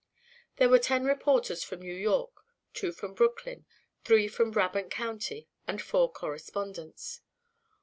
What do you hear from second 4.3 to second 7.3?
Brabant County, and four correspondents.